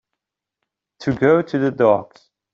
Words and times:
To 1.01 1.13
go 1.13 1.43
to 1.43 1.59
the 1.59 1.69
dogs. 1.69 2.31